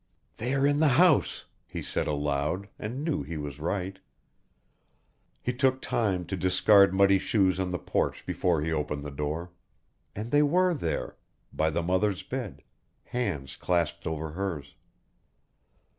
"They 0.37 0.55
are 0.55 0.65
in 0.65 0.79
the 0.79 0.87
house," 0.97 1.45
he 1.67 1.83
said 1.83 2.07
aloud 2.07 2.67
and 2.79 3.03
knew 3.03 3.21
he 3.21 3.37
was 3.37 3.59
right. 3.59 3.99
He 5.43 5.53
took 5.53 5.79
time 5.79 6.25
to 6.25 6.35
discard 6.35 6.91
muddy 6.91 7.19
shoes 7.19 7.59
on 7.59 7.69
the 7.69 7.77
porch 7.77 8.25
before 8.25 8.61
he 8.63 8.71
opened 8.73 9.03
the 9.03 9.11
door. 9.11 9.51
And 10.15 10.31
they 10.31 10.41
were 10.41 10.73
there 10.73 11.17
by 11.53 11.69
the 11.69 11.83
mother's 11.83 12.23
bed, 12.23 12.63
hands 13.03 13.55
clasped 13.55 14.07
over 14.07 14.31
hers. 14.31 14.73